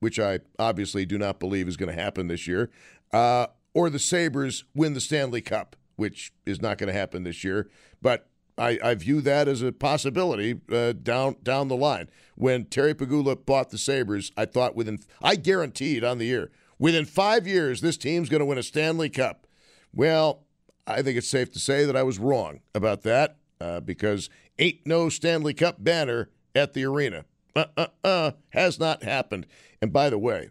which 0.00 0.18
I 0.18 0.40
obviously 0.58 1.04
do 1.04 1.18
not 1.18 1.40
believe 1.40 1.66
is 1.66 1.76
going 1.76 1.94
to 1.94 2.00
happen 2.00 2.28
this 2.28 2.46
year, 2.46 2.70
uh, 3.12 3.48
or 3.74 3.90
the 3.90 3.98
Sabres 3.98 4.64
win 4.74 4.94
the 4.94 5.00
Stanley 5.00 5.40
Cup, 5.40 5.76
which 5.96 6.32
is 6.46 6.62
not 6.62 6.78
going 6.78 6.88
to 6.88 6.98
happen 6.98 7.24
this 7.24 7.42
year. 7.42 7.68
But 8.00 8.28
I, 8.58 8.78
I 8.82 8.94
view 8.94 9.20
that 9.22 9.48
as 9.48 9.62
a 9.62 9.72
possibility 9.72 10.60
uh, 10.70 10.92
down 10.92 11.36
down 11.42 11.68
the 11.68 11.76
line. 11.76 12.08
When 12.34 12.64
Terry 12.66 12.94
Pegula 12.94 13.44
bought 13.44 13.70
the 13.70 13.78
Sabres, 13.78 14.32
I 14.36 14.44
thought 14.44 14.74
within 14.74 14.98
I 15.22 15.36
guaranteed 15.36 16.04
on 16.04 16.18
the 16.18 16.26
year 16.26 16.50
within 16.78 17.04
five 17.04 17.46
years 17.46 17.80
this 17.80 17.96
team's 17.96 18.28
going 18.28 18.40
to 18.40 18.46
win 18.46 18.58
a 18.58 18.62
Stanley 18.62 19.10
Cup. 19.10 19.46
Well, 19.94 20.44
I 20.86 21.02
think 21.02 21.18
it's 21.18 21.28
safe 21.28 21.52
to 21.52 21.58
say 21.58 21.84
that 21.84 21.96
I 21.96 22.02
was 22.02 22.18
wrong 22.18 22.60
about 22.74 23.02
that 23.02 23.36
uh, 23.60 23.80
because 23.80 24.30
ain't 24.58 24.86
no 24.86 25.08
Stanley 25.08 25.54
Cup 25.54 25.82
banner 25.82 26.30
at 26.54 26.74
the 26.74 26.84
arena. 26.84 27.24
Uh, 27.56 27.64
uh, 27.76 27.86
uh, 28.04 28.30
has 28.50 28.78
not 28.78 29.02
happened. 29.02 29.46
And 29.82 29.92
by 29.92 30.10
the 30.10 30.18
way, 30.18 30.50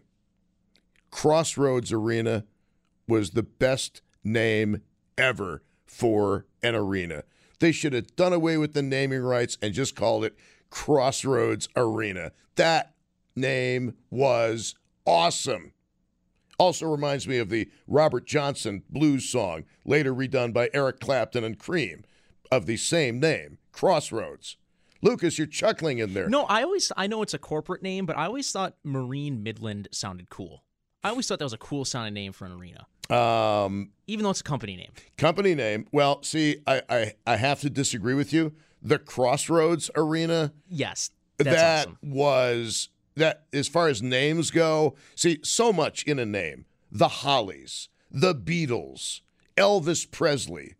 Crossroads 1.10 1.90
Arena 1.90 2.44
was 3.06 3.30
the 3.30 3.42
best 3.42 4.02
name 4.22 4.82
ever 5.16 5.62
for 5.86 6.46
an 6.62 6.74
arena. 6.74 7.24
They 7.60 7.72
should 7.72 7.92
have 7.92 8.14
done 8.16 8.32
away 8.32 8.56
with 8.56 8.74
the 8.74 8.82
naming 8.82 9.22
rights 9.22 9.58
and 9.60 9.74
just 9.74 9.96
called 9.96 10.24
it 10.24 10.36
Crossroads 10.70 11.68
Arena. 11.76 12.32
That 12.56 12.94
name 13.34 13.94
was 14.10 14.74
awesome. 15.04 15.72
Also 16.58 16.86
reminds 16.86 17.26
me 17.28 17.38
of 17.38 17.50
the 17.50 17.70
Robert 17.86 18.26
Johnson 18.26 18.82
blues 18.90 19.28
song, 19.28 19.64
later 19.84 20.12
redone 20.12 20.52
by 20.52 20.70
Eric 20.74 21.00
Clapton 21.00 21.44
and 21.44 21.58
Cream, 21.58 22.04
of 22.50 22.66
the 22.66 22.76
same 22.76 23.20
name, 23.20 23.58
Crossroads. 23.72 24.56
Lucas, 25.00 25.38
you're 25.38 25.46
chuckling 25.46 25.98
in 25.98 26.14
there. 26.14 26.28
No, 26.28 26.44
I 26.44 26.64
always 26.64 26.90
I 26.96 27.06
know 27.06 27.22
it's 27.22 27.34
a 27.34 27.38
corporate 27.38 27.82
name, 27.82 28.04
but 28.06 28.16
I 28.16 28.26
always 28.26 28.50
thought 28.50 28.76
Marine 28.82 29.44
Midland 29.44 29.86
sounded 29.92 30.28
cool. 30.28 30.64
I 31.04 31.10
always 31.10 31.28
thought 31.28 31.38
that 31.38 31.44
was 31.44 31.52
a 31.52 31.58
cool 31.58 31.84
sounding 31.84 32.14
name 32.14 32.32
for 32.32 32.44
an 32.44 32.52
arena. 32.52 32.86
Um, 33.10 33.90
even 34.06 34.24
though 34.24 34.30
it's 34.30 34.40
a 34.40 34.44
company 34.44 34.76
name. 34.76 34.90
Company 35.16 35.54
name. 35.54 35.86
Well, 35.92 36.22
see, 36.22 36.58
I, 36.66 36.82
I, 36.88 37.14
I 37.26 37.36
have 37.36 37.60
to 37.60 37.70
disagree 37.70 38.14
with 38.14 38.32
you. 38.32 38.52
The 38.82 38.98
Crossroads 38.98 39.90
Arena. 39.96 40.52
Yes. 40.68 41.10
that 41.38 41.88
awesome. 41.88 41.98
was 42.02 42.90
that 43.16 43.44
as 43.52 43.68
far 43.68 43.88
as 43.88 44.02
names 44.02 44.50
go. 44.50 44.94
See, 45.14 45.40
so 45.42 45.72
much 45.72 46.04
in 46.04 46.18
a 46.18 46.26
name. 46.26 46.66
The 46.90 47.08
Hollies, 47.08 47.88
the 48.10 48.34
Beatles, 48.34 49.20
Elvis 49.56 50.10
Presley, 50.10 50.74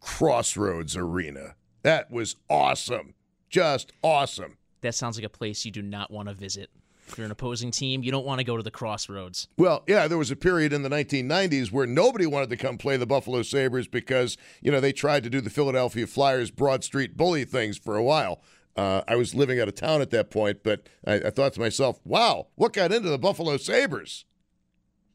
Crossroads 0.00 0.96
Arena. 0.96 1.54
That 1.82 2.10
was 2.10 2.36
awesome. 2.50 3.14
Just 3.48 3.92
awesome. 4.02 4.58
That 4.82 4.94
sounds 4.94 5.16
like 5.16 5.24
a 5.24 5.30
place 5.30 5.64
you 5.64 5.70
do 5.70 5.80
not 5.80 6.10
want 6.10 6.28
to 6.28 6.34
visit. 6.34 6.70
If 7.06 7.18
you're 7.18 7.24
an 7.26 7.30
opposing 7.30 7.70
team, 7.70 8.02
you 8.02 8.10
don't 8.10 8.24
want 8.24 8.38
to 8.38 8.44
go 8.44 8.56
to 8.56 8.62
the 8.62 8.70
crossroads. 8.70 9.48
Well, 9.58 9.84
yeah, 9.86 10.08
there 10.08 10.18
was 10.18 10.30
a 10.30 10.36
period 10.36 10.72
in 10.72 10.82
the 10.82 10.88
1990s 10.88 11.70
where 11.70 11.86
nobody 11.86 12.26
wanted 12.26 12.50
to 12.50 12.56
come 12.56 12.78
play 12.78 12.96
the 12.96 13.06
Buffalo 13.06 13.42
Sabres 13.42 13.86
because, 13.86 14.36
you 14.62 14.72
know, 14.72 14.80
they 14.80 14.92
tried 14.92 15.22
to 15.24 15.30
do 15.30 15.40
the 15.40 15.50
Philadelphia 15.50 16.06
Flyers 16.06 16.50
Broad 16.50 16.82
Street 16.82 17.16
bully 17.16 17.44
things 17.44 17.76
for 17.76 17.96
a 17.96 18.02
while. 18.02 18.40
Uh, 18.76 19.02
I 19.06 19.16
was 19.16 19.34
living 19.34 19.60
out 19.60 19.68
of 19.68 19.74
town 19.74 20.00
at 20.00 20.10
that 20.10 20.30
point, 20.30 20.62
but 20.64 20.88
I, 21.06 21.14
I 21.14 21.30
thought 21.30 21.52
to 21.54 21.60
myself, 21.60 22.00
wow, 22.04 22.48
what 22.56 22.72
got 22.72 22.92
into 22.92 23.08
the 23.08 23.18
Buffalo 23.18 23.56
Sabres? 23.56 24.24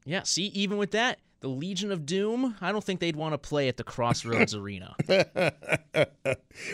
Yeah, 0.05 0.24
see, 0.24 0.46
even 0.48 0.77
with 0.77 0.91
that, 0.91 1.19
the 1.41 1.50
Legion 1.50 1.91
of 1.91 2.05
Doom, 2.05 2.55
I 2.62 2.72
don't 2.72 2.84
think 2.84 3.00
they'd 3.00 3.15
want 3.15 3.34
to 3.34 3.38
play 3.38 3.67
at 3.67 3.77
the 3.77 3.84
Crossroads 3.84 4.55
Arena. 4.55 4.96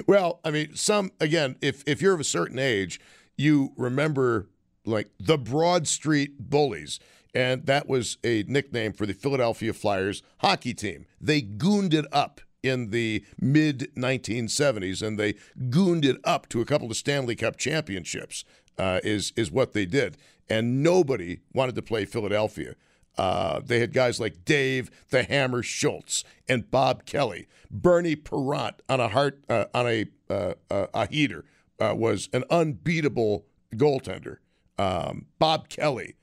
well, 0.07 0.39
I 0.43 0.51
mean, 0.51 0.75
some 0.75 1.12
again, 1.19 1.55
if 1.62 1.84
if 1.88 2.01
you're 2.01 2.13
of 2.13 2.19
a 2.19 2.25
certain 2.25 2.60
age, 2.60 3.00
you 3.38 3.74
remember 3.77 4.48
like 4.85 5.09
the 5.19 5.37
Broad 5.37 5.87
Street 5.87 6.49
Bullies, 6.49 6.99
and 7.33 7.65
that 7.65 7.87
was 7.87 8.17
a 8.23 8.43
nickname 8.47 8.93
for 8.93 9.05
the 9.05 9.13
Philadelphia 9.13 9.73
Flyers 9.73 10.23
hockey 10.39 10.73
team. 10.73 11.05
They 11.19 11.41
gooned 11.41 11.93
it 11.93 12.05
up 12.11 12.41
in 12.63 12.89
the 12.89 13.23
mid 13.39 13.91
1970s, 13.95 15.05
and 15.05 15.19
they 15.19 15.35
gooned 15.69 16.05
it 16.05 16.17
up 16.23 16.49
to 16.49 16.61
a 16.61 16.65
couple 16.65 16.89
of 16.89 16.97
Stanley 16.97 17.35
Cup 17.35 17.57
championships. 17.57 18.43
Uh, 18.77 18.99
is 19.05 19.31
is 19.37 19.51
what 19.51 19.71
they 19.71 19.85
did, 19.85 20.17
and 20.49 20.83
nobody 20.83 21.39
wanted 21.53 21.75
to 21.75 21.81
play 21.81 22.03
Philadelphia. 22.03 22.75
Uh, 23.17 23.61
they 23.63 23.79
had 23.79 23.93
guys 23.93 24.19
like 24.19 24.43
Dave 24.43 24.91
the 25.09 25.23
Hammer 25.23 25.63
Schultz 25.63 26.25
and 26.49 26.69
Bob 26.69 27.05
Kelly. 27.05 27.47
Bernie 27.71 28.17
Parent 28.17 28.81
on 28.89 28.99
a 28.99 29.07
heart 29.07 29.39
uh, 29.49 29.65
on 29.73 29.87
a 29.87 30.05
uh, 30.29 30.53
uh 30.69 30.87
a 30.93 31.07
heater 31.07 31.45
uh, 31.79 31.93
was 31.95 32.29
an 32.33 32.43
unbeatable 32.49 33.45
goaltender. 33.73 34.37
Um, 34.77 35.27
Bob 35.39 35.70
Kelly, 35.70 36.15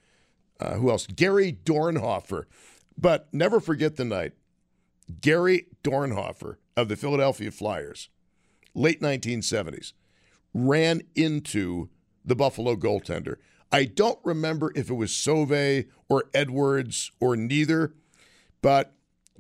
uh, 0.61 0.75
who 0.75 0.91
else? 0.91 1.07
Gary 1.07 1.59
Dornhoefer. 1.65 2.45
But 2.97 3.29
never 3.33 3.61
forget 3.61 3.97
the 3.97 4.05
night. 4.05 4.33
Gary 5.21 5.67
Dornhoefer 5.83 6.57
of 6.77 6.89
the 6.89 6.97
Philadelphia 6.97 7.51
Flyers, 7.51 8.09
late 8.75 9.01
1970s, 9.01 9.93
ran 10.55 11.03
into 11.15 11.89
the 12.25 12.37
Buffalo 12.37 12.77
goaltender. 12.77 13.37
I 13.71 13.85
don't 13.85 14.19
remember 14.23 14.73
if 14.75 14.91
it 14.91 14.95
was 14.95 15.15
Sauve 15.15 15.85
or 16.09 16.25
Edwards 16.35 17.11
or 17.21 17.37
neither, 17.37 17.95
but 18.61 18.93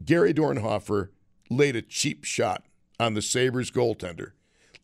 Gary 0.04 0.32
Dornhoefer 0.34 1.10
laid 1.50 1.76
a 1.76 1.82
cheap 1.82 2.24
shot 2.24 2.64
on 2.98 3.14
the 3.14 3.22
Sabres 3.22 3.70
goaltender. 3.70 4.32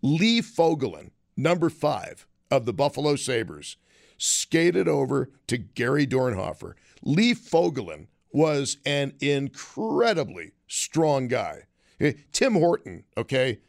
Lee 0.03 0.41
Fogolin, 0.41 1.11
number 1.37 1.71
five 1.71 2.27
of 2.51 2.67
the 2.67 2.73
Buffalo 2.73 3.17
Sabres, 3.17 3.77
skated 4.19 4.89
over 4.89 5.31
to 5.47 5.57
Gary 5.57 6.07
Dornhoefer. 6.07 6.75
Lee 7.03 7.35
Fogolin 7.35 8.09
was 8.33 8.77
an 8.85 9.15
incredibly 9.21 10.53
strong 10.67 11.29
guy. 11.29 11.63
Eh, 12.01 12.13
Tim 12.33 12.55
Horton, 12.55 13.05
okay, 13.17 13.61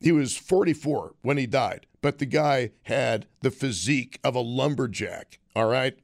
he 0.00 0.12
was 0.12 0.36
44 0.36 1.14
when 1.22 1.38
he 1.38 1.46
died, 1.46 1.86
but 2.00 2.18
the 2.18 2.26
guy 2.26 2.70
had 2.84 3.26
the 3.42 3.50
physique 3.50 4.20
of 4.22 4.34
a 4.34 4.40
lumberjack, 4.40 5.40
all 5.54 5.66
right? 5.66 5.98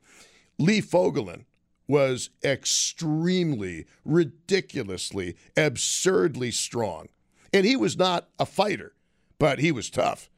Lee 0.59 0.81
Fogolin 0.81 1.45
was 1.87 2.31
extremely, 2.43 3.87
ridiculously, 4.05 5.37
absurdly 5.57 6.51
strong. 6.51 7.09
And 7.53 7.67
he 7.67 7.77
was 7.77 7.99
not 7.99 8.29
a 8.39 8.47
fighter, 8.47 8.95
but 9.39 9.59
he 9.59 9.71
was 9.71 9.91
tough. 9.91 10.31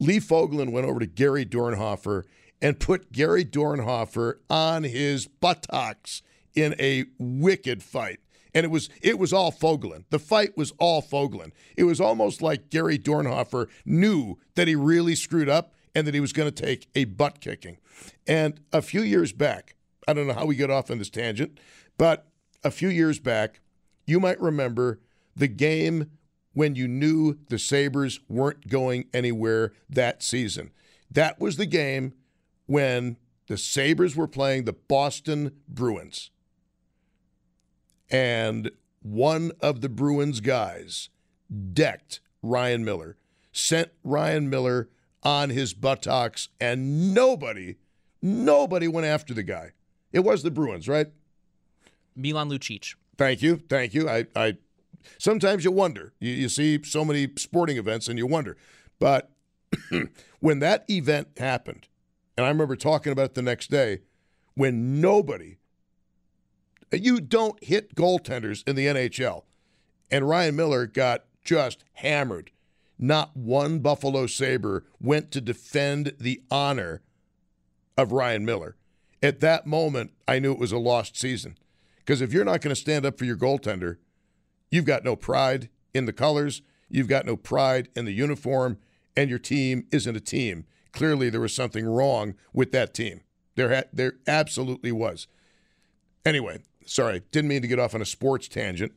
Lee 0.00 0.18
Fogolin 0.18 0.72
went 0.72 0.86
over 0.86 0.98
to 0.98 1.06
Gary 1.06 1.46
Dornhoefer 1.46 2.24
and 2.60 2.80
put 2.80 3.12
Gary 3.12 3.44
Dornhoefer 3.44 4.34
on 4.48 4.84
his 4.84 5.26
buttocks 5.26 6.22
in 6.54 6.74
a 6.78 7.04
wicked 7.18 7.82
fight 7.82 8.20
and 8.56 8.64
it 8.64 8.70
was 8.70 8.88
it 9.02 9.18
was 9.18 9.34
all 9.34 9.52
Fogolin. 9.52 10.04
The 10.08 10.18
fight 10.18 10.56
was 10.56 10.72
all 10.78 11.02
Fogolin. 11.02 11.52
It 11.76 11.84
was 11.84 12.00
almost 12.00 12.40
like 12.40 12.70
Gary 12.70 12.98
Dornhoefer 12.98 13.68
knew 13.84 14.38
that 14.54 14.66
he 14.66 14.74
really 14.74 15.14
screwed 15.14 15.50
up 15.50 15.74
and 15.94 16.06
that 16.06 16.14
he 16.14 16.20
was 16.20 16.32
going 16.32 16.50
to 16.50 16.62
take 16.64 16.88
a 16.94 17.04
butt 17.04 17.40
kicking. 17.40 17.76
And 18.26 18.58
a 18.72 18.80
few 18.80 19.02
years 19.02 19.34
back, 19.34 19.76
I 20.08 20.14
don't 20.14 20.26
know 20.26 20.32
how 20.32 20.46
we 20.46 20.56
get 20.56 20.70
off 20.70 20.90
on 20.90 20.96
this 20.96 21.10
tangent, 21.10 21.60
but 21.98 22.28
a 22.64 22.70
few 22.70 22.88
years 22.88 23.18
back, 23.18 23.60
you 24.06 24.18
might 24.18 24.40
remember 24.40 25.00
the 25.36 25.48
game 25.48 26.10
when 26.54 26.74
you 26.76 26.88
knew 26.88 27.36
the 27.50 27.58
Sabres 27.58 28.20
weren't 28.26 28.68
going 28.68 29.04
anywhere 29.12 29.74
that 29.90 30.22
season. 30.22 30.70
That 31.10 31.38
was 31.38 31.58
the 31.58 31.66
game 31.66 32.14
when 32.66 33.16
the 33.46 33.56
Sabres 33.56 34.16
were 34.16 34.26
playing 34.28 34.64
the 34.64 34.72
Boston 34.72 35.52
Bruins 35.68 36.30
and 38.10 38.70
one 39.02 39.52
of 39.60 39.80
the 39.80 39.88
Bruins 39.88 40.40
guys 40.40 41.08
decked 41.72 42.20
Ryan 42.42 42.84
Miller, 42.84 43.16
sent 43.52 43.90
Ryan 44.02 44.50
Miller 44.50 44.88
on 45.22 45.50
his 45.50 45.74
buttocks, 45.74 46.48
and 46.60 47.14
nobody, 47.14 47.76
nobody 48.22 48.88
went 48.88 49.06
after 49.06 49.34
the 49.34 49.42
guy. 49.42 49.70
It 50.12 50.20
was 50.20 50.42
the 50.42 50.50
Bruins, 50.50 50.88
right? 50.88 51.08
Milan 52.14 52.48
Lucic. 52.48 52.94
Thank 53.18 53.42
you, 53.42 53.62
thank 53.68 53.94
you. 53.94 54.08
I, 54.08 54.26
I 54.34 54.56
sometimes 55.18 55.64
you 55.64 55.72
wonder. 55.72 56.12
You, 56.20 56.32
you 56.32 56.48
see 56.48 56.82
so 56.82 57.04
many 57.04 57.28
sporting 57.36 57.76
events, 57.76 58.08
and 58.08 58.18
you 58.18 58.26
wonder. 58.26 58.56
But 58.98 59.30
when 60.40 60.60
that 60.60 60.84
event 60.88 61.28
happened, 61.38 61.88
and 62.36 62.46
I 62.46 62.48
remember 62.48 62.76
talking 62.76 63.12
about 63.12 63.26
it 63.26 63.34
the 63.34 63.42
next 63.42 63.70
day, 63.70 64.00
when 64.54 65.00
nobody 65.00 65.58
you 66.92 67.20
don't 67.20 67.62
hit 67.62 67.94
goaltenders 67.94 68.66
in 68.66 68.76
the 68.76 68.86
NHL. 68.86 69.42
And 70.10 70.28
Ryan 70.28 70.56
Miller 70.56 70.86
got 70.86 71.24
just 71.44 71.84
hammered. 71.94 72.50
Not 72.98 73.36
one 73.36 73.80
Buffalo 73.80 74.26
Sabre 74.26 74.84
went 75.00 75.30
to 75.32 75.40
defend 75.40 76.14
the 76.18 76.42
honor 76.50 77.02
of 77.98 78.12
Ryan 78.12 78.44
Miller. 78.44 78.76
At 79.22 79.40
that 79.40 79.66
moment, 79.66 80.12
I 80.28 80.38
knew 80.38 80.52
it 80.52 80.58
was 80.58 80.72
a 80.72 80.78
lost 80.78 81.18
season. 81.18 81.58
Because 81.98 82.20
if 82.20 82.32
you're 82.32 82.44
not 82.44 82.60
going 82.60 82.74
to 82.74 82.80
stand 82.80 83.04
up 83.04 83.18
for 83.18 83.24
your 83.24 83.36
goaltender, 83.36 83.96
you've 84.70 84.84
got 84.84 85.04
no 85.04 85.16
pride 85.16 85.68
in 85.92 86.06
the 86.06 86.12
colors, 86.12 86.62
you've 86.88 87.08
got 87.08 87.26
no 87.26 87.36
pride 87.36 87.88
in 87.96 88.04
the 88.04 88.12
uniform, 88.12 88.78
and 89.16 89.28
your 89.28 89.38
team 89.38 89.86
isn't 89.90 90.16
a 90.16 90.20
team. 90.20 90.66
Clearly, 90.96 91.30
there 91.30 91.40
was 91.40 91.54
something 91.54 91.86
wrong 91.86 92.34
with 92.52 92.72
that 92.72 92.92
team. 92.92 93.20
There, 93.54 93.72
ha- 93.72 93.88
there 93.92 94.14
absolutely 94.26 94.90
was. 94.90 95.28
Anyway, 96.24 96.58
Sorry, 96.86 97.22
didn't 97.32 97.48
mean 97.48 97.62
to 97.62 97.68
get 97.68 97.80
off 97.80 97.94
on 97.94 98.00
a 98.00 98.06
sports 98.06 98.46
tangent, 98.48 98.92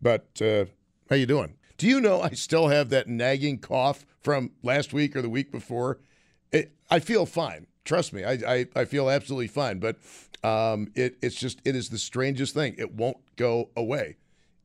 but 0.00 0.40
uh, 0.40 0.64
how 1.10 1.16
you 1.16 1.26
doing? 1.26 1.54
Do 1.76 1.86
you 1.86 2.00
know 2.00 2.22
I 2.22 2.30
still 2.30 2.68
have 2.68 2.88
that 2.90 3.08
nagging 3.08 3.58
cough 3.58 4.06
from 4.20 4.52
last 4.62 4.92
week 4.92 5.14
or 5.14 5.22
the 5.22 5.28
week 5.28 5.52
before? 5.52 5.98
It, 6.50 6.72
I 6.90 6.98
feel 6.98 7.26
fine. 7.26 7.66
Trust 7.84 8.12
me, 8.12 8.24
I, 8.24 8.32
I, 8.32 8.66
I 8.74 8.84
feel 8.86 9.10
absolutely 9.10 9.48
fine. 9.48 9.78
But 9.78 9.96
um, 10.42 10.90
it, 10.94 11.16
it's 11.22 11.36
just, 11.36 11.60
it 11.64 11.76
is 11.76 11.90
the 11.90 11.98
strangest 11.98 12.54
thing. 12.54 12.74
It 12.78 12.94
won't 12.94 13.18
go 13.36 13.70
away. 13.76 14.16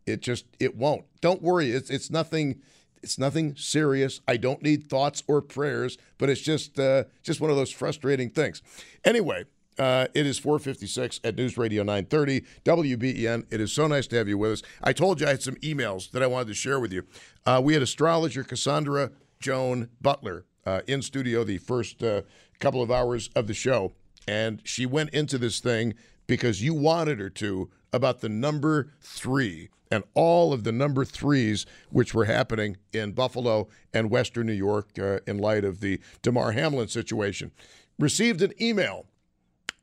It 0.05 0.21
just, 0.21 0.45
it 0.59 0.75
won't. 0.75 1.05
Don't 1.21 1.41
worry. 1.41 1.71
It's, 1.71 1.89
it's 1.89 2.09
nothing. 2.09 2.61
It's 3.05 3.19
nothing 3.19 3.55
serious. 3.55 4.19
I 4.27 4.37
don't 4.37 4.63
need 4.63 4.89
thoughts 4.89 5.21
or 5.27 5.39
prayers, 5.39 5.95
but 6.17 6.27
it's 6.27 6.41
just, 6.41 6.79
uh, 6.79 7.03
just 7.21 7.39
one 7.39 7.51
of 7.51 7.55
those 7.55 7.69
frustrating 7.69 8.31
things. 8.31 8.63
Anyway, 9.03 9.45
uh, 9.77 10.07
it 10.15 10.25
is 10.25 10.39
456 10.39 11.19
at 11.23 11.35
News 11.35 11.55
Radio 11.55 11.83
930 11.83 12.41
WBEN. 12.63 13.45
It 13.51 13.61
is 13.61 13.71
so 13.71 13.85
nice 13.85 14.07
to 14.07 14.15
have 14.15 14.27
you 14.27 14.39
with 14.39 14.53
us. 14.53 14.63
I 14.81 14.91
told 14.91 15.21
you 15.21 15.27
I 15.27 15.29
had 15.29 15.43
some 15.43 15.53
emails 15.57 16.09
that 16.11 16.23
I 16.23 16.27
wanted 16.27 16.47
to 16.47 16.55
share 16.55 16.79
with 16.79 16.91
you. 16.91 17.03
Uh, 17.45 17.61
we 17.63 17.73
had 17.73 17.83
astrologer 17.83 18.43
Cassandra 18.43 19.11
Joan 19.39 19.89
Butler 20.01 20.45
uh, 20.65 20.81
in 20.87 21.03
studio 21.03 21.43
the 21.43 21.59
first 21.59 22.01
uh, 22.01 22.23
couple 22.59 22.81
of 22.81 22.89
hours 22.89 23.29
of 23.35 23.45
the 23.45 23.53
show, 23.53 23.93
and 24.27 24.63
she 24.63 24.87
went 24.87 25.11
into 25.11 25.37
this 25.37 25.59
thing 25.59 25.93
because 26.27 26.61
you 26.61 26.73
wanted 26.73 27.19
her 27.19 27.29
to 27.29 27.69
about 27.93 28.21
the 28.21 28.29
number 28.29 28.91
three 29.01 29.69
and 29.91 30.03
all 30.13 30.51
of 30.51 30.63
the 30.63 30.71
number 30.71 31.05
threes 31.05 31.65
which 31.89 32.13
were 32.13 32.25
happening 32.25 32.77
in 32.91 33.11
Buffalo 33.11 33.67
and 33.93 34.09
Western 34.09 34.47
New 34.47 34.53
York 34.53 34.97
uh, 34.99 35.19
in 35.27 35.37
light 35.37 35.63
of 35.63 35.79
the 35.79 35.99
Damar 36.21 36.51
Hamlin 36.51 36.87
situation. 36.87 37.51
Received 37.99 38.41
an 38.41 38.53
email 38.61 39.05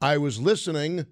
I 0.01 0.19
was 0.19 0.41
listening, 0.41 1.07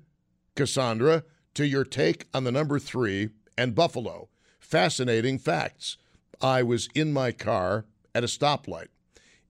Cassandra, 0.56 1.22
to 1.54 1.64
your 1.64 1.84
take 1.84 2.26
on 2.34 2.44
the 2.44 2.52
number 2.52 2.78
three 2.78 3.30
and 3.56 3.74
Buffalo. 3.74 4.28
Fascinating 4.58 5.38
facts. 5.38 5.96
I 6.40 6.62
was 6.62 6.88
in 6.94 7.12
my 7.12 7.30
car 7.32 7.86
at 8.14 8.24
a 8.24 8.26
stoplight. 8.26 8.88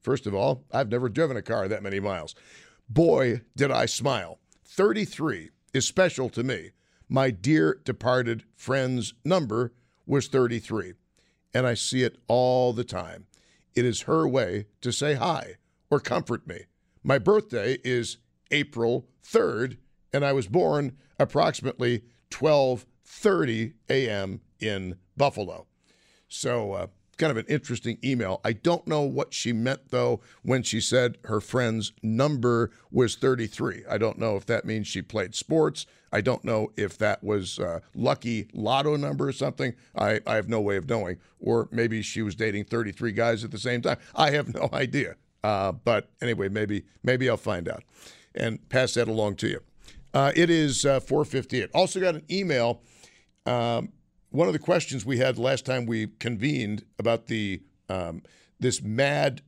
First 0.00 0.26
of 0.26 0.34
all, 0.34 0.64
I've 0.72 0.90
never 0.90 1.08
driven 1.08 1.36
a 1.36 1.42
car 1.42 1.68
that 1.68 1.84
many 1.84 2.00
miles. 2.00 2.34
Boy, 2.88 3.42
did 3.56 3.70
I 3.70 3.86
smile. 3.86 4.40
33 4.64 5.50
is 5.72 5.86
special 5.86 6.28
to 6.30 6.42
me. 6.42 6.72
My 7.08 7.30
dear 7.30 7.80
departed 7.84 8.42
friend's 8.56 9.14
number 9.24 9.72
was 10.04 10.26
33, 10.28 10.94
and 11.54 11.66
I 11.66 11.74
see 11.74 12.02
it 12.02 12.18
all 12.26 12.72
the 12.72 12.84
time. 12.84 13.26
It 13.74 13.84
is 13.84 14.00
her 14.02 14.26
way 14.26 14.66
to 14.80 14.90
say 14.90 15.14
hi 15.14 15.58
or 15.90 16.00
comfort 16.00 16.46
me. 16.46 16.62
My 17.04 17.18
birthday 17.18 17.78
is 17.84 18.16
April 18.50 19.06
3rd, 19.22 19.76
and 20.12 20.24
I 20.24 20.32
was 20.32 20.48
born 20.48 20.96
approximately 21.18 22.02
12:30 22.30 23.74
a.m. 23.88 24.40
in 24.60 24.96
Buffalo. 25.16 25.66
So, 26.28 26.72
uh, 26.72 26.86
kind 27.18 27.30
of 27.30 27.36
an 27.36 27.46
interesting 27.48 27.98
email. 28.02 28.40
I 28.44 28.52
don't 28.52 28.86
know 28.86 29.02
what 29.02 29.34
she 29.34 29.52
meant, 29.52 29.90
though, 29.90 30.20
when 30.42 30.62
she 30.62 30.80
said 30.80 31.18
her 31.24 31.40
friend's 31.40 31.92
number 32.02 32.70
was 32.90 33.16
33. 33.16 33.84
I 33.90 33.98
don't 33.98 34.18
know 34.18 34.36
if 34.36 34.46
that 34.46 34.64
means 34.64 34.86
she 34.86 35.02
played 35.02 35.34
sports. 35.34 35.86
I 36.12 36.20
don't 36.20 36.44
know 36.44 36.72
if 36.76 36.96
that 36.98 37.22
was 37.22 37.58
a 37.58 37.82
lucky 37.94 38.48
lotto 38.54 38.96
number 38.96 39.28
or 39.28 39.32
something. 39.32 39.74
I, 39.94 40.20
I 40.26 40.36
have 40.36 40.48
no 40.48 40.60
way 40.60 40.76
of 40.76 40.88
knowing. 40.88 41.18
Or 41.40 41.68
maybe 41.70 42.02
she 42.02 42.22
was 42.22 42.34
dating 42.34 42.64
33 42.64 43.12
guys 43.12 43.44
at 43.44 43.50
the 43.50 43.58
same 43.58 43.82
time. 43.82 43.98
I 44.14 44.30
have 44.30 44.54
no 44.54 44.70
idea. 44.72 45.16
Uh, 45.44 45.72
but 45.72 46.10
anyway, 46.20 46.48
maybe 46.48 46.84
maybe 47.02 47.28
I'll 47.28 47.36
find 47.36 47.68
out 47.68 47.84
and 48.34 48.66
pass 48.68 48.94
that 48.94 49.08
along 49.08 49.36
to 49.36 49.48
you. 49.48 49.60
Uh, 50.14 50.32
it 50.34 50.50
is 50.50 50.84
uh, 50.84 51.00
458. 51.00 51.70
Also 51.74 52.00
got 52.00 52.14
an 52.14 52.24
email 52.30 52.82
um, 53.48 53.92
one 54.30 54.46
of 54.46 54.52
the 54.52 54.58
questions 54.58 55.06
we 55.06 55.18
had 55.18 55.38
last 55.38 55.64
time 55.64 55.86
we 55.86 56.08
convened 56.18 56.84
about 56.98 57.26
the 57.26 57.62
um, 57.88 58.22
this 58.60 58.82
mad, 58.82 59.40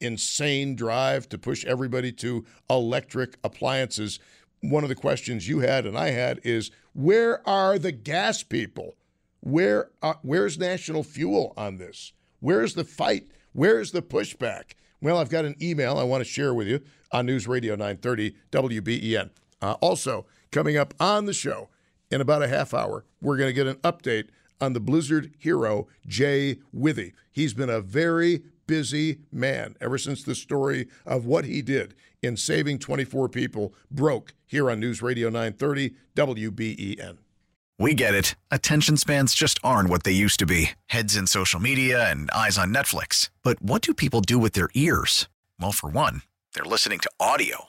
insane 0.00 0.76
drive 0.76 1.28
to 1.30 1.38
push 1.38 1.64
everybody 1.64 2.12
to 2.12 2.44
electric 2.70 3.36
appliances. 3.42 4.20
One 4.60 4.84
of 4.84 4.88
the 4.88 4.94
questions 4.94 5.48
you 5.48 5.60
had 5.60 5.86
and 5.86 5.98
I 5.98 6.10
had 6.10 6.40
is 6.44 6.70
where 6.92 7.46
are 7.48 7.78
the 7.78 7.90
gas 7.90 8.44
people? 8.44 8.96
Where 9.40 9.90
uh, 10.02 10.14
where's 10.22 10.56
National 10.56 11.02
Fuel 11.02 11.52
on 11.56 11.78
this? 11.78 12.12
Where's 12.38 12.74
the 12.74 12.84
fight? 12.84 13.26
Where's 13.52 13.90
the 13.90 14.02
pushback? 14.02 14.74
Well, 15.00 15.18
I've 15.18 15.30
got 15.30 15.44
an 15.44 15.56
email 15.60 15.98
I 15.98 16.04
want 16.04 16.20
to 16.20 16.30
share 16.30 16.54
with 16.54 16.68
you 16.68 16.80
on 17.10 17.26
News 17.26 17.48
Radio 17.48 17.74
930 17.74 18.36
WBEN. 18.52 19.30
Uh, 19.60 19.72
also, 19.80 20.26
coming 20.50 20.76
up 20.76 20.94
on 21.00 21.26
the 21.26 21.32
show, 21.32 21.68
in 22.10 22.20
about 22.20 22.42
a 22.42 22.48
half 22.48 22.72
hour, 22.72 23.04
we're 23.20 23.36
going 23.36 23.48
to 23.48 23.52
get 23.52 23.66
an 23.66 23.76
update 23.76 24.28
on 24.60 24.72
the 24.72 24.80
Blizzard 24.80 25.32
hero, 25.38 25.86
Jay 26.06 26.58
Withey. 26.72 27.12
He's 27.30 27.54
been 27.54 27.70
a 27.70 27.80
very 27.80 28.42
busy 28.66 29.18
man 29.32 29.76
ever 29.80 29.98
since 29.98 30.22
the 30.22 30.34
story 30.34 30.88
of 31.06 31.24
what 31.24 31.44
he 31.44 31.62
did 31.62 31.94
in 32.22 32.36
saving 32.36 32.78
24 32.78 33.28
people 33.28 33.72
broke 33.90 34.34
here 34.46 34.70
on 34.70 34.80
News 34.80 35.02
Radio 35.02 35.28
930 35.28 35.94
WBEN. 36.16 37.18
We 37.78 37.94
get 37.94 38.12
it. 38.12 38.34
Attention 38.50 38.96
spans 38.96 39.34
just 39.34 39.60
aren't 39.62 39.88
what 39.88 40.02
they 40.02 40.12
used 40.12 40.40
to 40.40 40.46
be 40.46 40.70
heads 40.86 41.16
in 41.16 41.28
social 41.28 41.60
media 41.60 42.10
and 42.10 42.30
eyes 42.32 42.58
on 42.58 42.74
Netflix. 42.74 43.30
But 43.44 43.62
what 43.62 43.82
do 43.82 43.94
people 43.94 44.20
do 44.20 44.38
with 44.38 44.52
their 44.52 44.68
ears? 44.74 45.28
Well, 45.60 45.72
for 45.72 45.88
one, 45.88 46.22
they're 46.54 46.64
listening 46.64 46.98
to 47.00 47.10
audio. 47.20 47.68